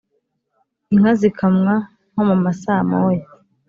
[0.93, 1.73] inka zikamwa
[2.11, 3.25] (nko mu masaa moya)